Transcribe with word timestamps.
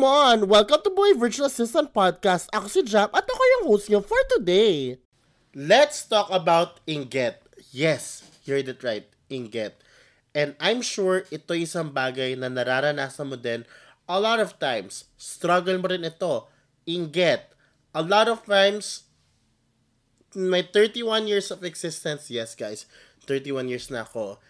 Come 0.00 0.08
on! 0.08 0.48
Welcome 0.48 0.80
to 0.80 0.92
Boy 0.96 1.12
Virtual 1.12 1.44
Assistant 1.44 1.92
Podcast. 1.92 2.48
Ako 2.56 2.72
si 2.72 2.80
Jam 2.88 3.12
at 3.12 3.20
ako 3.20 3.42
yung 3.52 3.64
host 3.68 3.92
niyo 3.92 4.00
for 4.00 4.16
today. 4.32 4.96
Let's 5.52 6.08
talk 6.08 6.32
about 6.32 6.80
Inget. 6.88 7.44
Yes, 7.68 8.24
you 8.48 8.56
heard 8.56 8.72
it 8.72 8.80
right. 8.80 9.04
Inget. 9.28 9.76
And 10.32 10.56
I'm 10.56 10.80
sure 10.80 11.28
ito 11.28 11.52
isang 11.52 11.92
bagay 11.92 12.32
na 12.32 12.48
nararanasan 12.48 13.28
mo 13.28 13.36
din 13.36 13.68
a 14.08 14.16
lot 14.16 14.40
of 14.40 14.56
times. 14.56 15.04
Struggle 15.20 15.76
mo 15.76 15.92
rin 15.92 16.08
ito. 16.08 16.48
Inget. 16.88 17.52
A 17.92 18.00
lot 18.00 18.32
of 18.32 18.40
times, 18.48 19.04
my 20.32 20.64
31 20.64 21.28
years 21.28 21.52
of 21.52 21.60
existence, 21.60 22.32
yes 22.32 22.56
guys, 22.56 22.88
31 23.28 23.68
years 23.68 23.92
na 23.92 24.08
ako, 24.08 24.40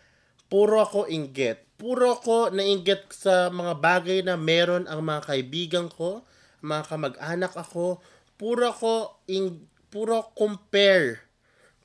puro 0.51 0.83
ako 0.83 1.07
inggit. 1.07 1.63
Puro 1.81 2.19
ako 2.21 2.53
nainggit 2.53 3.09
sa 3.15 3.49
mga 3.49 3.81
bagay 3.81 4.19
na 4.21 4.37
meron 4.37 4.85
ang 4.85 5.01
mga 5.01 5.33
kaibigan 5.33 5.87
ko, 5.89 6.27
mga 6.61 6.93
kamag-anak 6.93 7.57
ako. 7.57 8.05
Puro 8.37 8.69
ako, 8.69 9.25
in, 9.33 9.65
puro 9.89 10.29
compare. 10.37 11.25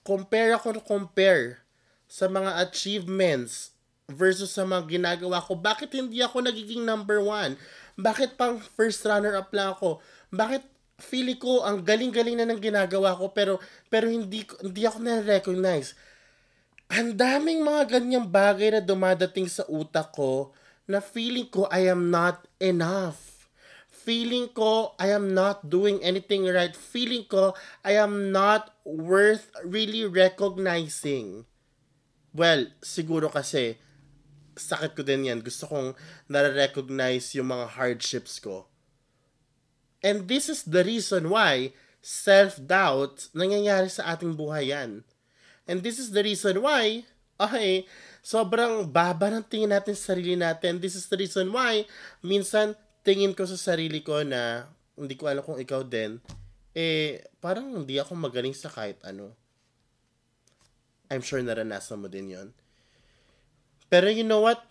Compare 0.03 0.59
ako 0.59 0.83
compare 0.83 1.63
sa 2.11 2.27
mga 2.27 2.59
achievements 2.59 3.71
versus 4.11 4.51
sa 4.51 4.67
mga 4.67 4.99
ginagawa 4.99 5.39
ko. 5.39 5.55
Bakit 5.55 5.95
hindi 5.95 6.19
ako 6.19 6.43
nagiging 6.43 6.83
number 6.83 7.23
one? 7.23 7.55
Bakit 7.95 8.35
pang 8.35 8.59
first 8.59 9.07
runner-up 9.07 9.49
lang 9.55 9.73
ako? 9.73 10.03
Bakit 10.35 10.75
feeling 10.99 11.39
ko 11.39 11.63
ang 11.63 11.83
galing-galing 11.83 12.39
na 12.39 12.47
ng 12.47 12.59
ginagawa 12.59 13.15
ko 13.19 13.35
pero 13.35 13.59
pero 13.91 14.07
hindi 14.07 14.47
hindi 14.63 14.81
ako 14.87 15.03
na-recognize 15.03 15.91
ang 16.85 17.17
daming 17.17 17.65
mga 17.65 17.97
ganyang 17.97 18.27
bagay 18.29 18.77
na 18.77 18.81
dumadating 18.81 19.49
sa 19.49 19.65
utak 19.65 20.13
ko 20.13 20.53
na 20.85 21.01
feeling 21.01 21.49
ko 21.49 21.65
I 21.73 21.89
am 21.89 22.13
not 22.13 22.45
enough. 22.61 23.49
Feeling 23.89 24.53
ko 24.53 24.93
I 25.01 25.09
am 25.09 25.33
not 25.33 25.65
doing 25.65 25.97
anything 26.05 26.45
right. 26.45 26.77
Feeling 26.77 27.25
ko 27.25 27.57
I 27.81 27.97
am 27.97 28.29
not 28.29 28.77
worth 28.85 29.49
really 29.65 30.05
recognizing. 30.05 31.49
Well, 32.29 32.69
siguro 32.85 33.33
kasi 33.33 33.81
sakit 34.53 34.93
ko 34.93 35.01
din 35.01 35.25
yan. 35.25 35.41
Gusto 35.41 35.65
kong 35.65 35.97
nare-recognize 36.29 37.33
yung 37.33 37.49
mga 37.49 37.81
hardships 37.81 38.37
ko. 38.37 38.69
And 40.05 40.29
this 40.29 40.53
is 40.53 40.61
the 40.69 40.85
reason 40.85 41.33
why 41.33 41.73
self-doubt 42.05 43.33
nangyayari 43.33 43.89
sa 43.89 44.13
ating 44.13 44.37
buhay 44.37 44.69
yan 44.69 45.01
And 45.65 45.81
this 45.81 45.97
is 45.97 46.13
the 46.13 46.21
reason 46.21 46.61
why, 46.61 47.01
okay, 47.41 47.89
sobrang 48.21 48.85
baba 48.85 49.33
ng 49.33 49.45
tingin 49.49 49.73
natin 49.73 49.97
sa 49.97 50.13
sarili 50.13 50.37
natin. 50.37 50.77
This 50.77 50.93
is 50.93 51.09
the 51.09 51.17
reason 51.17 51.49
why, 51.49 51.89
minsan, 52.21 52.77
tingin 53.01 53.33
ko 53.33 53.49
sa 53.49 53.57
sarili 53.57 54.05
ko 54.05 54.21
na, 54.21 54.69
hindi 54.93 55.17
ko 55.17 55.25
alam 55.25 55.41
kung 55.41 55.57
ikaw 55.57 55.81
din, 55.81 56.21
eh, 56.77 57.25
parang 57.41 57.81
hindi 57.81 57.97
ako 57.97 58.13
magaling 58.13 58.53
sa 58.53 58.69
kahit 58.69 59.01
ano. 59.01 59.33
I'm 61.09 61.21
sure 61.21 61.41
naranasan 61.41 62.01
mo 62.01 62.09
din 62.09 62.33
yon. 62.33 62.49
Pero 63.89 64.09
you 64.09 64.25
know 64.25 64.41
what? 64.41 64.65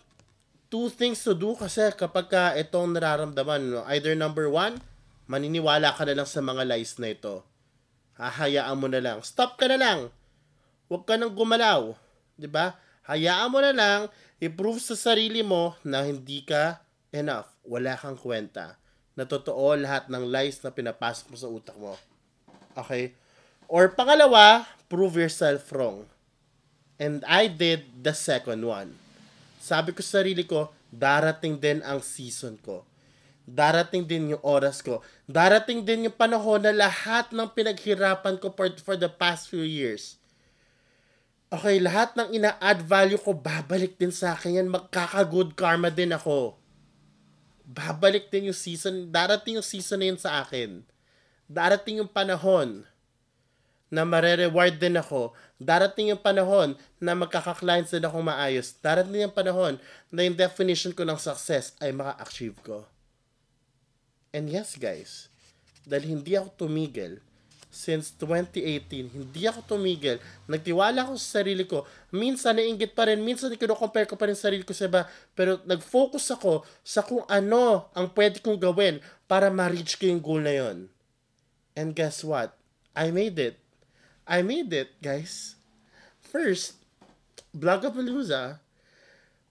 Two 0.67 0.91
things 0.91 1.23
to 1.23 1.31
do 1.31 1.55
kasi 1.55 1.91
kapag 1.95 2.27
ka 2.27 2.43
itong 2.59 2.95
nararamdaman, 2.95 3.61
no? 3.71 3.83
either 3.91 4.15
number 4.15 4.47
one, 4.47 4.79
maniniwala 5.27 5.95
ka 5.95 6.03
na 6.07 6.23
lang 6.23 6.27
sa 6.27 6.43
mga 6.43 6.67
lies 6.67 6.99
na 6.99 7.15
ito. 7.15 7.43
Hahayaan 8.19 8.79
mo 8.79 8.87
na 8.87 8.99
lang. 8.99 9.19
Stop 9.23 9.59
ka 9.59 9.67
na 9.67 9.79
lang 9.79 9.99
Huwag 10.85 11.01
ka 11.09 11.17
nang 11.17 11.33
gumalaw. 11.33 11.97
ba? 12.45 12.77
Hayaan 13.09 13.49
mo 13.49 13.57
na 13.57 13.73
lang 13.73 14.01
i-prove 14.37 14.77
sa 14.77 14.93
sarili 14.93 15.41
mo 15.41 15.73
na 15.81 16.05
hindi 16.05 16.45
ka 16.45 16.81
enough. 17.09 17.49
Wala 17.65 17.97
kang 17.97 18.17
kwenta. 18.17 18.77
Na 19.17 19.25
totoo 19.25 19.73
lahat 19.73 20.13
ng 20.13 20.29
lies 20.29 20.61
na 20.61 20.69
pinapasok 20.69 21.25
mo 21.33 21.37
sa 21.37 21.49
utak 21.49 21.77
mo. 21.81 21.97
Okay? 22.77 23.17
Or 23.65 23.89
pangalawa, 23.89 24.69
prove 24.85 25.17
yourself 25.17 25.65
wrong. 25.73 26.05
And 27.01 27.25
I 27.25 27.49
did 27.49 28.05
the 28.05 28.13
second 28.13 28.61
one. 28.61 28.93
Sabi 29.57 29.89
ko 29.89 30.05
sa 30.05 30.21
sarili 30.21 30.45
ko, 30.45 30.69
darating 30.93 31.57
din 31.57 31.81
ang 31.81 32.05
season 32.05 32.61
ko. 32.61 32.85
Darating 33.45 34.05
din 34.05 34.37
yung 34.37 34.43
oras 34.45 34.85
ko. 34.85 35.01
Darating 35.25 35.81
din 35.81 36.09
yung 36.09 36.17
panahon 36.17 36.61
na 36.61 36.73
lahat 36.73 37.33
ng 37.33 37.49
pinaghirapan 37.57 38.37
ko 38.37 38.53
for, 38.53 38.69
for 38.85 38.93
the 38.93 39.09
past 39.09 39.49
few 39.49 39.65
years 39.65 40.21
okay, 41.55 41.79
lahat 41.79 42.13
ng 42.19 42.35
ina-add 42.35 42.83
value 42.83 43.19
ko, 43.19 43.31
babalik 43.31 43.95
din 43.95 44.11
sa 44.11 44.35
akin 44.35 44.61
yan. 44.61 44.67
Magkaka-good 44.67 45.55
karma 45.55 45.87
din 45.87 46.11
ako. 46.11 46.59
Babalik 47.65 48.27
din 48.29 48.51
yung 48.51 48.57
season. 48.57 49.09
Darating 49.09 49.57
yung 49.57 49.65
season 49.65 50.03
na 50.03 50.07
yun 50.11 50.19
sa 50.19 50.43
akin. 50.43 50.83
Darating 51.47 52.03
yung 52.03 52.11
panahon 52.11 52.83
na 53.89 54.03
mare-reward 54.03 54.75
din 54.75 54.99
ako. 54.99 55.31
Darating 55.55 56.11
yung 56.11 56.19
panahon 56.19 56.75
na 56.99 57.15
magkaka-clients 57.15 57.95
din 57.95 58.03
ako 58.03 58.19
maayos. 58.21 58.75
Darating 58.83 59.25
yung 59.29 59.35
panahon 59.35 59.79
na 60.11 60.21
yung 60.27 60.35
definition 60.35 60.91
ko 60.91 61.07
ng 61.07 61.17
success 61.17 61.73
ay 61.79 61.95
maka-achieve 61.95 62.59
ko. 62.61 62.83
And 64.35 64.51
yes, 64.51 64.75
guys, 64.75 65.31
dahil 65.87 66.19
hindi 66.19 66.35
ako 66.35 66.67
tumigil, 66.67 67.23
since 67.75 68.15
2018. 68.15 69.11
Hindi 69.11 69.41
ako 69.43 69.75
tumigil. 69.75 70.23
Nagtiwala 70.47 71.03
ako 71.03 71.19
sa 71.19 71.43
sarili 71.43 71.67
ko. 71.67 71.83
Minsan 72.15 72.55
nainggit 72.55 72.95
pa 72.95 73.11
rin. 73.11 73.19
Minsan 73.19 73.51
kino-compare 73.59 74.07
ko 74.07 74.15
pa 74.15 74.31
rin 74.31 74.39
sarili 74.39 74.63
ko 74.63 74.71
sa 74.71 74.87
iba. 74.87 75.03
Pero 75.35 75.59
nag-focus 75.67 76.31
ako 76.31 76.63
sa 76.87 77.03
kung 77.03 77.27
ano 77.27 77.91
ang 77.91 78.07
pwede 78.15 78.39
kong 78.39 78.55
gawin 78.55 79.03
para 79.27 79.51
ma-reach 79.51 79.99
ko 79.99 80.07
yung 80.07 80.23
goal 80.23 80.39
na 80.39 80.55
yon. 80.55 80.87
And 81.75 81.91
guess 81.91 82.23
what? 82.23 82.55
I 82.95 83.11
made 83.11 83.35
it. 83.35 83.59
I 84.23 84.39
made 84.39 84.71
it, 84.71 84.95
guys. 85.03 85.59
First, 86.23 86.79
Blogapalooza, 87.51 88.63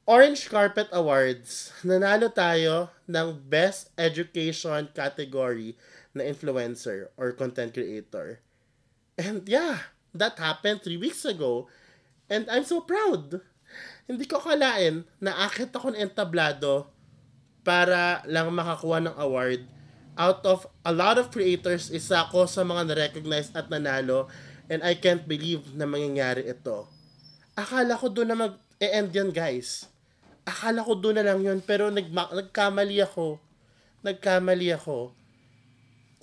Orange 0.08 0.48
Carpet 0.48 0.88
Awards, 0.92 1.72
nanalo 1.84 2.28
tayo 2.32 2.88
ng 3.04 3.36
Best 3.48 3.88
Education 3.96 4.88
category 4.92 5.76
na 6.14 6.22
influencer 6.22 7.10
or 7.18 7.34
content 7.34 7.74
creator. 7.74 8.38
And 9.18 9.42
yeah, 9.50 9.90
that 10.14 10.38
happened 10.38 10.80
three 10.80 10.96
weeks 10.96 11.26
ago. 11.26 11.66
And 12.30 12.46
I'm 12.48 12.64
so 12.64 12.80
proud. 12.80 13.42
Hindi 14.06 14.24
ko 14.30 14.38
kalain 14.38 15.02
na 15.18 15.34
akit 15.44 15.74
ako 15.74 15.92
ng 15.92 16.00
entablado 16.00 16.88
para 17.66 18.22
lang 18.30 18.54
makakuha 18.54 19.02
ng 19.10 19.16
award. 19.18 19.66
Out 20.14 20.46
of 20.46 20.70
a 20.86 20.94
lot 20.94 21.18
of 21.18 21.34
creators, 21.34 21.90
isa 21.90 22.22
ako 22.22 22.46
sa 22.46 22.62
mga 22.62 22.94
na-recognize 22.94 23.50
at 23.50 23.66
nanalo. 23.66 24.30
And 24.70 24.80
I 24.86 24.94
can't 24.94 25.26
believe 25.26 25.74
na 25.74 25.84
mangyayari 25.84 26.46
ito. 26.46 26.86
Akala 27.58 27.98
ko 27.98 28.06
doon 28.08 28.30
na 28.30 28.38
mag-e-end 28.38 29.10
yan, 29.10 29.34
guys. 29.34 29.90
Akala 30.46 30.86
ko 30.86 30.94
doon 30.94 31.18
na 31.18 31.26
lang 31.26 31.42
yun. 31.42 31.58
Pero 31.60 31.90
nag 31.90 32.06
nagkamali 32.08 33.02
ako. 33.02 33.42
Nagkamali 34.06 34.70
ako 34.70 35.23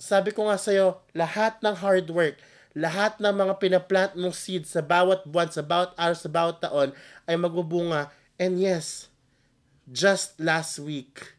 sabi 0.00 0.32
ko 0.32 0.48
nga 0.48 0.58
sa'yo, 0.58 1.00
lahat 1.12 1.60
ng 1.60 1.76
hard 1.78 2.08
work, 2.10 2.36
lahat 2.72 3.20
ng 3.20 3.32
mga 3.32 3.54
pinaplant 3.60 4.12
mong 4.16 4.32
seeds 4.32 4.72
sa 4.72 4.80
bawat 4.80 5.28
buwan, 5.28 5.52
sa 5.52 5.60
bawat 5.60 5.92
araw, 6.00 6.16
sa 6.16 6.30
bawat 6.32 6.56
taon, 6.60 6.90
ay 7.28 7.36
magbubunga. 7.36 8.08
And 8.40 8.56
yes, 8.56 9.12
just 9.92 10.40
last 10.40 10.80
week, 10.80 11.36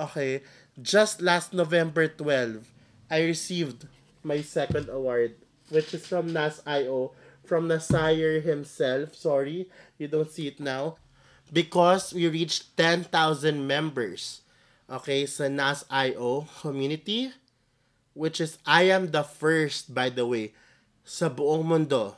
okay, 0.00 0.40
just 0.80 1.20
last 1.20 1.52
November 1.52 2.08
12, 2.08 2.64
I 3.12 3.18
received 3.22 3.86
my 4.24 4.40
second 4.40 4.88
award, 4.88 5.36
which 5.68 5.92
is 5.92 6.08
from 6.08 6.32
NAS.io, 6.32 7.12
from 7.44 7.68
Nasire 7.68 8.42
himself. 8.42 9.14
Sorry, 9.14 9.68
you 10.00 10.08
don't 10.08 10.32
see 10.32 10.48
it 10.48 10.58
now. 10.58 10.96
Because 11.52 12.10
we 12.10 12.26
reached 12.26 12.74
10,000 12.74 13.12
members, 13.62 14.42
okay, 14.90 15.28
sa 15.30 15.46
NAS.io 15.46 16.48
community 16.58 17.30
which 18.16 18.40
is 18.40 18.56
I 18.64 18.88
am 18.88 19.12
the 19.12 19.22
first, 19.22 19.92
by 19.92 20.08
the 20.08 20.24
way, 20.24 20.56
sa 21.04 21.28
buong 21.28 21.68
mundo. 21.68 22.16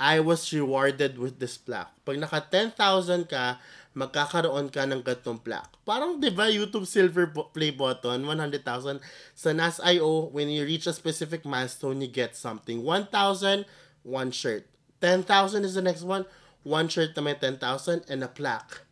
I 0.00 0.18
was 0.18 0.50
rewarded 0.50 1.20
with 1.20 1.38
this 1.38 1.54
plaque. 1.60 1.92
Pag 2.02 2.18
naka 2.18 2.42
10,000 2.42 3.30
ka, 3.30 3.62
magkakaroon 3.94 4.72
ka 4.72 4.82
ng 4.88 5.06
gatong 5.06 5.38
plaque. 5.38 5.70
Parang, 5.86 6.18
di 6.18 6.34
ba, 6.34 6.50
YouTube 6.50 6.88
silver 6.88 7.30
play 7.54 7.70
button, 7.70 8.26
100,000. 8.26 8.98
Sa 9.38 9.50
NAS.io, 9.54 10.34
when 10.34 10.50
you 10.50 10.66
reach 10.66 10.90
a 10.90 10.96
specific 10.96 11.46
milestone, 11.46 12.02
you 12.02 12.10
get 12.10 12.34
something. 12.34 12.82
1,000, 12.82 13.62
one 14.02 14.34
shirt. 14.34 14.66
10,000 14.98 15.62
is 15.62 15.78
the 15.78 15.84
next 15.84 16.02
one. 16.02 16.26
One 16.66 16.90
shirt 16.90 17.14
na 17.14 17.22
may 17.22 17.38
10,000 17.38 17.62
and 18.10 18.24
a 18.24 18.30
plaque. 18.32 18.82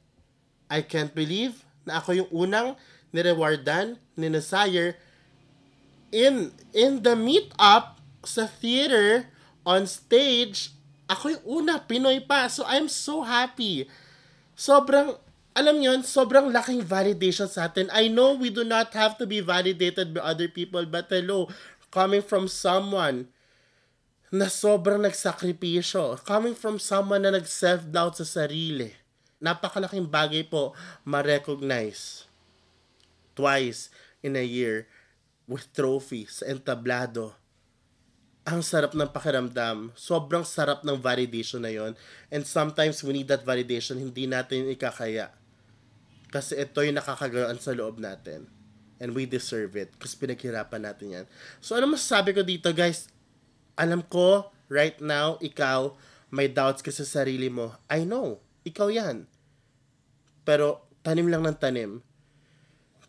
I 0.71 0.87
can't 0.87 1.11
believe 1.11 1.67
na 1.83 1.99
ako 1.99 2.15
yung 2.15 2.31
unang 2.31 2.79
nirewardan 3.11 3.99
ni 4.15 4.31
Nasire 4.31 4.97
in 6.13 6.53
in 6.77 7.01
the 7.03 7.17
meet-up 7.17 7.99
sa 8.23 8.47
theater 8.47 9.27
on 9.65 9.89
stage, 9.89 10.71
ako 11.09 11.35
yung 11.35 11.45
una, 11.65 11.83
Pinoy 11.83 12.23
pa. 12.23 12.47
So 12.47 12.63
I'm 12.69 12.87
so 12.87 13.25
happy. 13.27 13.89
Sobrang 14.55 15.17
alam 15.53 15.81
yon 15.81 16.01
sobrang 16.05 16.49
laking 16.49 16.85
validation 16.85 17.49
sa 17.49 17.69
atin. 17.69 17.89
I 17.93 18.09
know 18.09 18.37
we 18.37 18.49
do 18.49 18.65
not 18.65 18.93
have 18.97 19.17
to 19.21 19.29
be 19.29 19.45
validated 19.45 20.17
by 20.17 20.23
other 20.25 20.49
people, 20.49 20.85
but 20.89 21.13
hello, 21.13 21.49
coming 21.93 22.25
from 22.25 22.49
someone 22.49 23.29
na 24.33 24.49
sobrang 24.49 25.05
nagsakripisyo, 25.05 26.17
coming 26.25 26.57
from 26.57 26.81
someone 26.81 27.21
na 27.21 27.37
nag-self-doubt 27.37 28.17
sa 28.17 28.25
sarili, 28.25 28.97
napakalaking 29.45 30.09
bagay 30.09 30.41
po 30.41 30.73
ma-recognize 31.05 32.25
twice 33.37 33.93
in 34.25 34.33
a 34.37 34.45
year 34.45 34.89
with 35.47 35.71
trophies 35.75 36.41
sa 36.43 36.49
entablado 36.49 37.35
ang 38.43 38.59
sarap 38.59 38.95
ng 38.99 39.07
pakiramdam. 39.07 39.95
Sobrang 39.95 40.43
sarap 40.43 40.83
ng 40.83 40.99
validation 40.99 41.63
na 41.63 41.71
yon. 41.71 41.95
And 42.27 42.43
sometimes 42.43 42.99
we 43.07 43.15
need 43.15 43.31
that 43.31 43.47
validation, 43.47 44.03
hindi 44.03 44.27
natin 44.27 44.67
ikakaya. 44.67 45.31
Kasi 46.33 46.59
ito 46.59 46.83
yung 46.83 46.99
nakakagawaan 46.99 47.61
sa 47.63 47.71
loob 47.71 48.03
natin. 48.03 48.51
And 48.99 49.15
we 49.15 49.31
deserve 49.31 49.79
it. 49.79 49.95
Kasi 49.95 50.19
pinaghirapan 50.19 50.83
natin 50.83 51.07
yan. 51.23 51.27
So 51.63 51.79
ano 51.79 51.95
masasabi 51.95 52.35
ko 52.35 52.43
dito 52.43 52.71
guys? 52.75 53.07
Alam 53.79 54.03
ko, 54.03 54.51
right 54.67 54.99
now, 54.99 55.39
ikaw, 55.39 55.95
may 56.33 56.51
doubts 56.51 56.83
ka 56.83 56.91
sa 56.91 57.07
sarili 57.07 57.47
mo. 57.47 57.77
I 57.87 58.03
know. 58.03 58.43
Ikaw 58.67 58.89
yan. 58.91 59.31
Pero 60.43 60.87
tanim 61.07 61.31
lang 61.31 61.47
ng 61.47 61.59
tanim. 61.59 62.03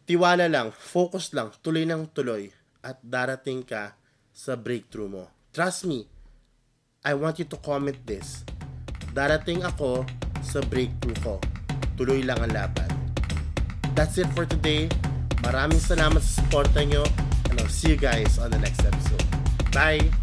Tiwala 0.04 0.52
lang, 0.52 0.76
focus 0.76 1.32
lang, 1.32 1.56
tuloy 1.64 1.88
ng 1.88 2.12
tuloy. 2.12 2.52
At 2.84 3.00
darating 3.00 3.64
ka 3.64 3.96
sa 4.36 4.60
breakthrough 4.60 5.08
mo. 5.08 5.24
Trust 5.56 5.88
me, 5.88 6.04
I 7.08 7.16
want 7.16 7.40
you 7.40 7.48
to 7.48 7.58
comment 7.64 8.00
this. 8.04 8.44
Darating 9.16 9.64
ako 9.64 10.04
sa 10.44 10.60
breakthrough 10.66 11.20
ko. 11.24 11.36
Tuloy 11.96 12.26
lang 12.26 12.42
ang 12.44 12.52
laban. 12.52 12.90
That's 13.94 14.18
it 14.20 14.28
for 14.34 14.44
today. 14.44 14.90
Maraming 15.46 15.80
salamat 15.80 16.20
sa 16.20 16.42
suporta 16.42 16.82
nyo 16.84 17.06
and 17.52 17.62
I'll 17.62 17.72
see 17.72 17.94
you 17.94 18.00
guys 18.00 18.42
on 18.42 18.52
the 18.52 18.60
next 18.60 18.82
episode. 18.84 19.24
Bye! 19.72 20.23